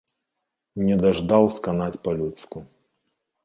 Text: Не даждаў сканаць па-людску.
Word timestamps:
Не 0.85 0.95
даждаў 1.03 1.43
сканаць 1.59 2.01
па-людску. 2.07 2.57